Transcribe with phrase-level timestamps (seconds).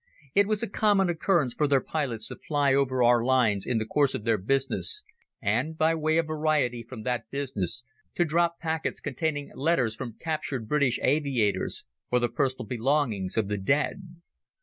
[0.33, 3.85] It was a common occurrence for their pilots to fly over our lines in the
[3.85, 5.03] course of their business,
[5.43, 7.83] and, by way of variety from that business,
[8.15, 13.57] to drop packets containing letters from captured British aviators, or the personal belongings of the
[13.59, 14.01] dead.